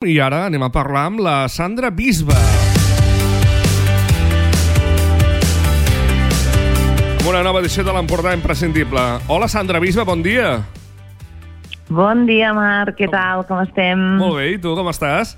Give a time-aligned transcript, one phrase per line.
[0.00, 2.32] I ara anem a parlar amb la Sandra Bisba.
[7.18, 9.02] Amb una nova edició de l'Empordà Imprescindible.
[9.28, 10.62] Hola, Sandra Bisba, bon dia.
[11.92, 13.44] Bon dia, Marc, què tal?
[13.44, 14.00] Com estem?
[14.22, 15.34] Molt bé, i tu com estàs?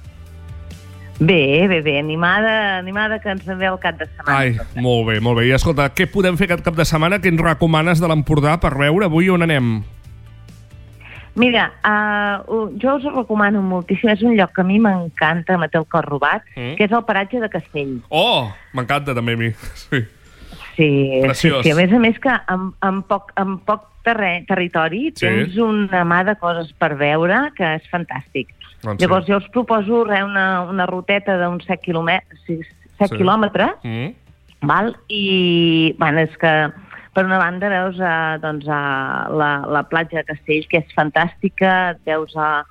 [1.18, 4.36] Bé, bé, bé, animada, animada que ens en ve el cap de setmana.
[4.44, 5.48] Ai, molt bé, molt bé.
[5.50, 7.18] I escolta, què podem fer aquest cap de setmana?
[7.18, 9.80] Què ens recomanes de l'Empordà per veure avui on anem?
[11.34, 15.68] Mira, uh, jo us ho recomano moltíssim, és un lloc que a mi m'encanta, me
[15.72, 16.74] té el cor robat, Mm.
[16.76, 18.00] que és el paratge de Castell.
[18.10, 19.52] Oh, m'encanta també a mi.
[19.92, 20.02] Sí.
[20.76, 21.62] Sí, Preciós.
[21.62, 25.26] sí, sí, a més a més que amb, amb poc, amb poc terre, territori Sí.
[25.26, 28.48] tens una mà de coses per veure que és fantàstic.
[28.82, 29.04] Doncs sí.
[29.06, 33.16] Llavors jo us proposo re, una, una ruteta d'uns 7, quilòmetres, 7 Sí.
[33.16, 34.14] quilòmetres Mm.
[34.62, 34.96] val?
[35.08, 36.70] i bueno, és que
[37.12, 41.96] per una banda veus eh, doncs, eh, la, la platja de Castells, que és fantàstica,
[42.06, 42.62] veus eh,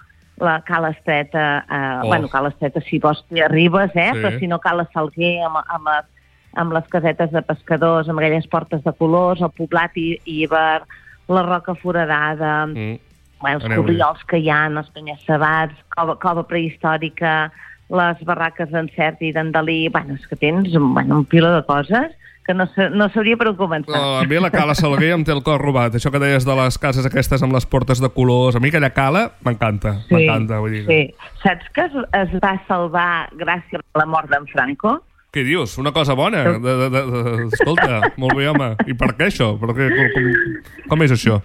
[0.41, 2.07] la Cala Estreta, eh, Oh.
[2.07, 4.09] bueno, Cala Estreta si vols t'hi arribes, eh?
[4.13, 4.19] Sí.
[4.23, 6.09] però si no Cala Salguer amb, amb, les,
[6.57, 10.81] amb les casetes de pescadors, amb aquelles portes de colors, el poblat i, Iber,
[11.29, 12.97] la Roca Foradada, Mm.
[13.41, 17.51] bueno, els cobriols que hi ha, els penya-sabats, cova, cova prehistòrica,
[17.91, 19.89] les barraques d'encert i d'Andalí...
[19.89, 22.11] Bueno, és que tens bueno, un pila de coses
[22.45, 22.65] que no,
[22.97, 23.99] no sabria per on començar.
[23.99, 25.95] Oh, a mi la cala Salguer em té el cor robat.
[25.95, 28.89] Això que deies de les cases aquestes amb les portes de colors, a mi aquella
[28.95, 30.59] cala m'encanta, m'encanta.
[30.63, 30.83] Vull dir.
[30.89, 31.01] sí.
[31.43, 34.99] Saps que es, es va salvar gràcies a la mort d'en Franco?
[35.31, 35.77] Què dius?
[35.79, 36.41] Una cosa bona?
[36.43, 38.73] De, de, de, de, escolta, molt bé, home.
[38.91, 39.53] I per què això?
[39.61, 41.37] Per què, com, com, com és això?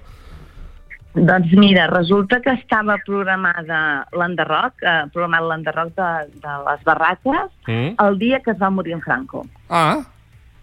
[1.17, 3.79] Doncs mira, resulta que estava programada
[4.13, 6.09] l'enderroc, eh, programat l'enderroc de,
[6.43, 7.95] de les barraques Mm?
[8.05, 9.41] el dia que es va morir en Franco.
[9.71, 10.03] Ah,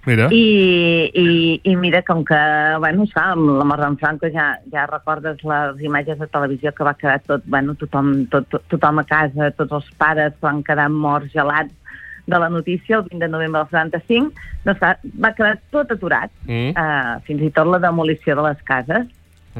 [0.05, 0.27] mira.
[0.31, 2.39] I, i, i mira, com que,
[2.79, 6.87] bueno, esclar, amb la mort d'en Franco ja, ja recordes les imatges de televisió que
[6.87, 10.89] va quedar tot, bueno, tothom, tot, tot, tothom a casa, tots els pares van quedar
[10.91, 11.73] morts, gelats
[12.25, 14.93] de la notícia el 20 de novembre del 75, doncs va,
[15.25, 16.71] va quedar tot aturat, Mm?
[16.71, 19.07] eh, fins i tot la demolició de les cases,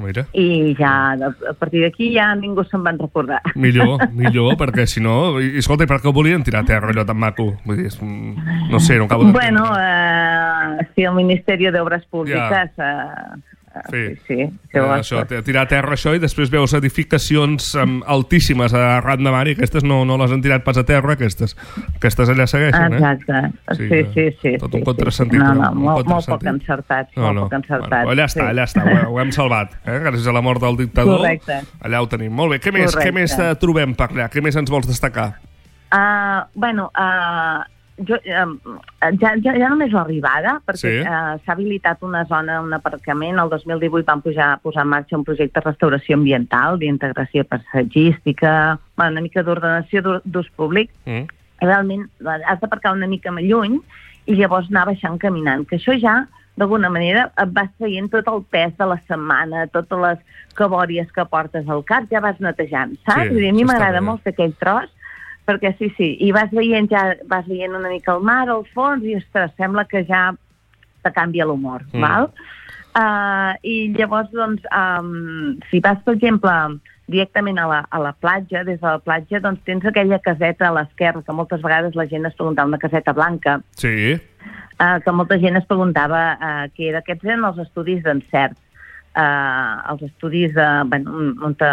[0.02, 0.26] Mira.
[0.34, 3.42] i ja, a partir d'aquí ja ningú se'n van recordar.
[3.56, 5.40] Millor, millor, perquè si no...
[5.40, 7.52] I, escolta, i per què ho volien tirar a terra allò tan maco?
[7.68, 9.34] Vull dir, no sé, no acabo de...
[9.36, 12.74] Bueno, eh, sí, el Ministeri d'Obres Públiques...
[12.78, 13.42] Eh,
[13.90, 14.02] Sí.
[14.16, 18.74] sí, sí, Eh, sí això, tirar a terra això i després veus edificacions um, altíssimes
[18.78, 21.56] a ran de mar i aquestes no, no les han tirat pas a terra, aquestes,
[21.96, 23.00] aquestes allà segueixen, eh?
[23.02, 23.42] Exacte.
[23.80, 24.52] Sí, Sí, sí, sí.
[24.62, 25.62] tot sí, un sí, contrasentit, No, no?
[25.64, 27.10] no, molt, molt poc encertat.
[27.18, 27.90] molt poc encertat.
[28.06, 28.48] Bueno, allà està, sí.
[28.54, 29.98] allà està, ho, ho hem salvat, eh?
[30.06, 31.18] gràcies a la mort del dictador.
[31.26, 31.62] Correcte.
[31.82, 32.32] Allà ho tenim.
[32.32, 33.12] Molt bé, què més, què Correcte.
[33.20, 34.30] més eh, trobem per allà?
[34.30, 35.32] Què més ens vols destacar?
[35.94, 37.64] Uh, bueno, uh,
[37.98, 38.46] jo, ja,
[39.20, 41.02] ja, ja només l'arribada, perquè Sí.
[41.02, 43.38] uh, s'ha habilitat una zona, un aparcament.
[43.40, 49.12] El 2018 van pujar, posar en marxa un projecte de restauració ambiental, d'integració paisatgística, bueno,
[49.12, 50.90] una mica d'ordenació d'ús- públic.
[51.06, 51.28] Mm?
[51.64, 52.10] realment
[52.46, 53.78] has d'aparcar una mica més lluny
[54.28, 56.26] i llavors anar baixant caminant, que això ja
[56.58, 60.20] d'alguna manera et vas traient tot el pes de la setmana, totes les
[60.56, 63.30] cabòries que portes al cap, ja vas netejant, saps?
[63.30, 64.92] Sí, dir, a mi m'agrada molt fer aquell tros,
[65.48, 69.04] perquè sí, sí, i vas veient ja, vas veient una mica el mar al fons
[69.04, 70.32] i, ostres, sembla que ja
[71.04, 72.02] te canvia l'humor, Mm.
[72.02, 72.30] val?
[72.94, 76.52] Uh, I llavors, doncs, um, si vas, per exemple,
[77.10, 80.74] directament a la, a la platja, des de la platja, doncs tens aquella caseta a
[80.78, 84.14] l'esquerra, que moltes vegades la gent es preguntava, una caseta blanca, Sí,
[84.80, 87.02] uh, que molta gent es preguntava uh, què era.
[87.02, 88.56] Aquests eren els estudis d'encert.
[89.14, 91.68] Uh, els estudis de, bueno, on te,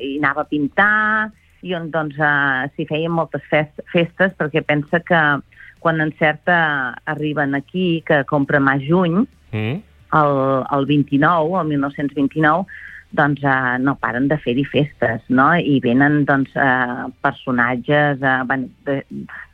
[0.00, 1.30] hi anava a pintar
[1.64, 5.20] i on doncs, uh, s'hi feien moltes fest, festes perquè pensa que
[5.84, 6.56] quan encerta
[7.10, 9.76] arriben aquí, que compra mà juny, mm?
[10.16, 10.34] el,
[10.72, 12.64] el 29, el 1929,
[13.14, 15.52] doncs eh, no paren de fer-hi festes, no?
[15.54, 18.24] I venen doncs, eh, personatges...
[18.24, 19.02] Eh, bueno, de,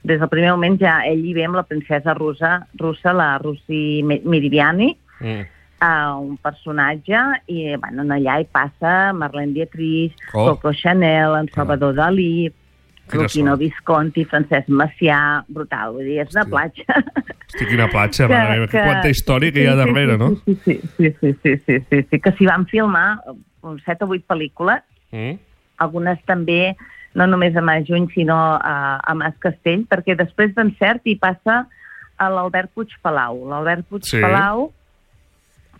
[0.07, 4.01] des del primer moment ja ell hi ve amb la princesa russa, russa la Russi
[4.07, 5.45] Miriviani, Mm.
[5.81, 7.19] Eh, un personatge,
[7.49, 10.47] i bueno, allà hi passa Marlene Dietrich, Oh.
[10.55, 12.51] Coco Chanel, en Salvador Dalí,
[13.11, 13.61] Quina Rufino sort.
[13.65, 16.51] Visconti, Francesc Macià, brutal, vull dir, és una Hosti.
[16.53, 17.03] platja.
[17.51, 20.29] Hosti, quina platja, que, mare meva, que, quanta història que hi ha darrere, sí, no?
[20.45, 23.09] Sí, sí, sí, sí, sí, sí, sí, sí, que s'hi van filmar
[23.67, 25.41] uns 7 o 8 pel·lícules, Mm?
[25.83, 26.77] algunes també,
[27.19, 31.65] no només a Mas Juny, sinó a, a Mas Castell, perquè després d'encert hi passa
[32.17, 33.41] a l'Albert Puig Palau.
[33.51, 34.21] L'Albert Puig Sí.
[34.23, 34.69] Palau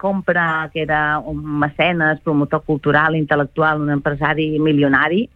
[0.01, 5.27] compra, que era un mecenes, promotor cultural, intel·lectual, un empresari milionari,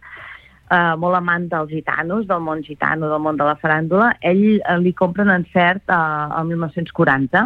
[0.71, 4.79] eh, molt amant dels gitanos, del món gitano, del món de la faràndula, ell eh,
[4.81, 6.01] li compra un encert eh,
[6.39, 7.45] el 1940,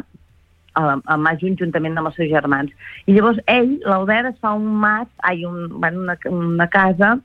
[0.79, 2.71] a, a Majun juntament amb els seus germans.
[3.07, 7.17] I llavors ell, l'Albert, es fa un mat, ai, un, bueno, una, una casa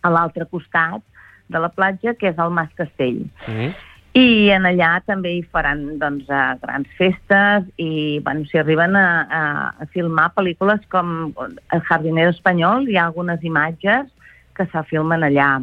[0.00, 1.04] a l'altre costat
[1.50, 3.24] de la platja, que és el Mas Castell.
[3.46, 3.70] Mm.
[4.18, 9.04] I en allà també hi faran doncs, eh, grans festes i bueno, s'hi arriben a,
[9.30, 14.08] a, filmar pel·lícules com El jardinero espanyol, hi ha algunes imatges
[14.56, 15.60] que se filmen allà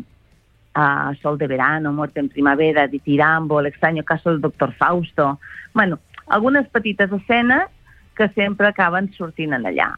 [0.77, 5.39] a Sol de verano, Muerte en primavera, Di Tirambo, extraño caso del doctor Fausto...
[5.73, 7.67] Bueno, algunes petites escenes
[8.15, 9.91] que sempre acaben sortint en allà.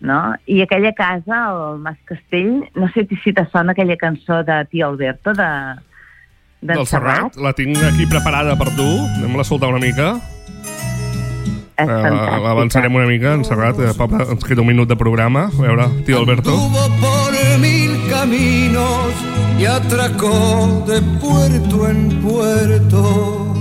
[0.00, 0.34] No?
[0.46, 4.88] I aquella casa, el Mas Castell, no sé si te sona aquella cançó de Tio
[4.88, 5.50] Alberto, de,
[6.60, 8.86] d'en Del Serrat, la tinc aquí preparada per tu.
[9.16, 10.20] Anem-la a soltar una mica.
[11.80, 12.42] És Uh.
[12.44, 13.78] L'avançarem una mica, en Serrat.
[13.80, 15.46] Eh, Papa, ens queda un minut de programa.
[15.48, 16.52] A veure, tio Alberto.
[16.52, 19.14] Anduvo por mil caminos
[19.58, 23.56] y atracó de puerto en puerto.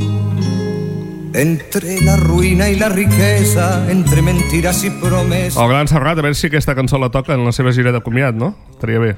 [1.33, 5.61] Entre la ruina y la riqueza, entre mentiras y promesas.
[5.61, 8.01] El gran Serrat, a veure si aquesta cançó la toca en la seva gira de
[8.01, 8.55] comiat, no?
[8.71, 9.15] Estaria bé.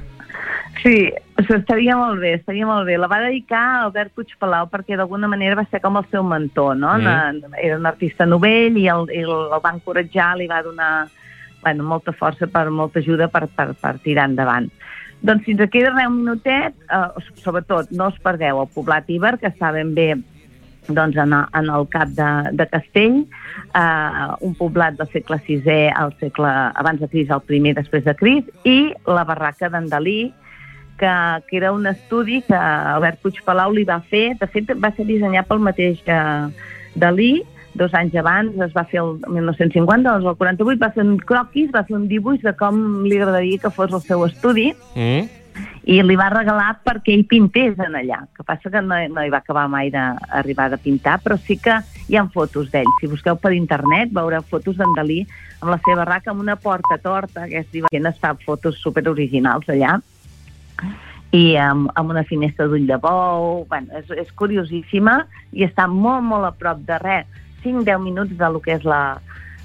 [0.82, 2.96] Sí, estaria molt bé, estaria molt bé.
[2.98, 6.74] La va dedicar a Albert Puigpalau perquè d'alguna manera va ser com el seu mentor,
[6.76, 6.96] no?
[6.98, 7.54] Mm.
[7.62, 10.92] Era un artista novell i el, i el, va encoratjar, li va donar
[11.62, 14.66] bueno, molta força, per molta ajuda per, per, per tirar endavant.
[15.22, 19.36] Doncs si ens queda res un minutet, eh, sobretot no us perdeu el Poblat Iber,
[19.38, 20.10] que està ben bé
[20.88, 22.28] doncs, en, en el cap de,
[22.58, 23.20] de Castell,
[23.78, 28.16] eh, un poblat del segle VI al segle abans de Cris, el primer després de
[28.18, 30.32] Cris, i la barraca d'en Dalí,
[31.02, 31.14] que,
[31.48, 34.36] que era un estudi que Albert Puigpalau li va fer.
[34.38, 36.46] De fet, va ser dissenyat pel mateix eh,
[36.94, 37.32] Dalí,
[37.74, 41.70] dos anys abans, es va fer el 1950, doncs el 48 va fer un croquis,
[41.74, 42.76] va fer un dibuix de com
[43.08, 45.38] li agradaria que fos el seu estudi, Mm?
[45.84, 48.22] i li va regalar perquè ell pintés en allà.
[48.36, 51.74] que passa que no, no hi va acabar mai d'arribar de pintar, però sí que
[52.08, 52.88] hi ha fotos d'ell.
[53.00, 55.26] Si busqueu per internet veureu fotos d'en Dalí
[55.60, 59.04] amb la seva barraca amb una porta torta, que és divertint, es fa fotos super
[59.10, 59.98] originals allà,
[61.32, 65.22] i amb, amb una finestra d'ull de bou, bueno, és, és curiosíssima
[65.56, 67.28] i està molt, molt a prop de res,
[67.64, 69.20] 5-10 minuts de lo que és la,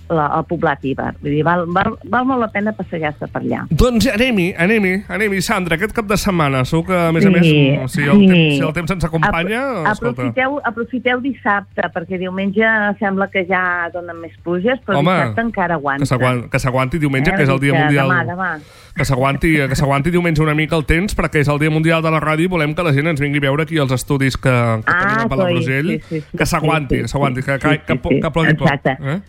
[0.09, 1.13] la, el poblat Iber.
[1.21, 3.65] Vull dir, val, val, val molt la pena passejar-se per allà.
[3.69, 6.63] Doncs anem-hi, anem-hi, anem-hi, Sandra, aquest cap de setmana.
[6.65, 8.27] Segur que, a més a Sí, més, si el, sí.
[8.27, 10.21] temps, si el temps ens acompanya, Apro- escolta...
[10.27, 12.65] aprofiteu, aprofiteu dissabte, perquè diumenge
[13.00, 16.04] sembla que ja donen més pluges, però Home, dissabte encara aguanta.
[16.06, 18.07] Que s'aguan- que s'aguanti diumenge, Eh, que és el dia que mundial...
[18.10, 18.51] Demà, demà.
[18.98, 22.10] Que s'aguanti que s'aguanti diumenge una mica el temps, perquè és el dia mundial de
[22.10, 24.50] la ràdio i volem que la gent ens vingui a veure aquí els estudis que,
[24.50, 25.92] que Ah, tenim a Palafrugell.
[25.92, 28.21] sí, sí, sí, que s'aguanti, sí, sí, que s'aguanti, que, sí, que, sí, que, sí,
[28.21, 28.68] que plogui poc.
[28.71, 28.98] exacte.
[29.00, 29.19] Eh?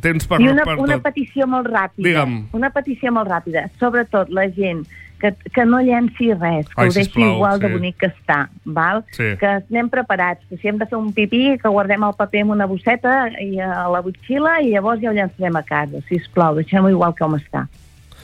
[0.00, 1.08] Temps per, I una, per una tot.
[1.10, 2.06] petició molt ràpida.
[2.06, 2.34] Digue'm.
[2.56, 3.66] Una petició molt ràpida.
[3.80, 4.84] Sobretot la gent
[5.20, 7.74] que, que no llenci res, que Ai, ho deixi sisplau, igual de sí.
[7.74, 9.02] bonic que està, val?
[9.12, 9.34] Sí.
[9.40, 12.54] que anem preparats, que si hem de fer un pipí, que guardem el paper en
[12.56, 16.00] una bosseta i a la botxilla i llavors ja ho llançarem a casa.
[16.08, 17.66] Si plau, deixem-ho igual com està.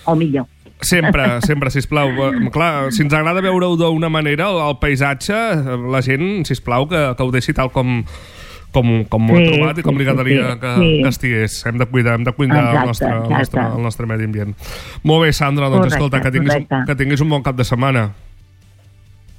[0.06, 0.46] O millor.
[0.80, 2.10] Sempre, sempre, sisplau.
[2.28, 5.34] Eh, Clar, si ens agrada veure-ho d'una manera, el, el paisatge,
[5.90, 8.02] la gent, sisplau, que, que ho deixi tal com
[8.76, 10.90] com, com ho ha Sí, trobat i com sí, li sí, agradaria sí, que, sí.
[11.02, 11.56] que estigués.
[11.70, 13.76] Hem de cuidar, hem de cuidar el, Exacte, nostre, el, nostre, exacte.
[13.80, 14.54] el nostre medi ambient.
[15.02, 16.84] Molt bé, Sandra, doncs Correcte, escolta, que tinguis, correcte.
[16.92, 18.06] que tinguis un bon cap de setmana.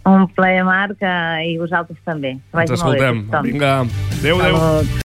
[0.08, 2.38] Un plaer, Marc, eh, i vosaltres també.
[2.54, 3.26] Que Ens escoltem.
[3.44, 3.82] Vinga,
[4.22, 4.56] adéu, adéu.